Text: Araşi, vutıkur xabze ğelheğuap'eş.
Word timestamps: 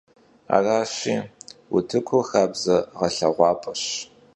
Araşi, 0.55 1.15
vutıkur 1.71 2.23
xabze 2.29 2.77
ğelheğuap'eş. 2.99 3.83